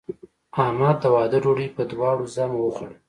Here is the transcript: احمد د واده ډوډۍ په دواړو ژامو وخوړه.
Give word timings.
احمد 0.63 0.95
د 1.03 1.05
واده 1.15 1.37
ډوډۍ 1.43 1.67
په 1.75 1.81
دواړو 1.91 2.23
ژامو 2.33 2.59
وخوړه. 2.63 2.95